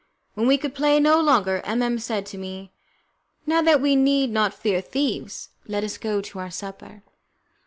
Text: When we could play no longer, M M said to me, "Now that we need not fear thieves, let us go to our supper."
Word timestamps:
When 0.33 0.47
we 0.47 0.57
could 0.57 0.73
play 0.73 0.99
no 0.99 1.21
longer, 1.21 1.61
M 1.63 1.83
M 1.83 1.99
said 1.99 2.25
to 2.25 2.39
me, 2.39 2.71
"Now 3.45 3.61
that 3.61 3.79
we 3.79 3.95
need 3.95 4.31
not 4.31 4.51
fear 4.51 4.81
thieves, 4.81 5.49
let 5.67 5.83
us 5.83 5.99
go 5.99 6.21
to 6.21 6.39
our 6.39 6.49
supper." 6.49 7.03